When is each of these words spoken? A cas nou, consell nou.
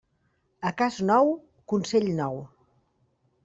A 0.69 0.71
cas 0.79 0.97
nou, 1.11 1.31
consell 1.75 2.11
nou. 2.23 2.43